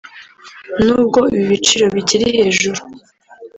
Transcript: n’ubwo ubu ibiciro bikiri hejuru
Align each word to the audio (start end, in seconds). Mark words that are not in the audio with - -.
n’ubwo 0.85 1.17
ubu 1.25 1.35
ibiciro 1.43 1.85
bikiri 1.95 2.25
hejuru 2.35 2.81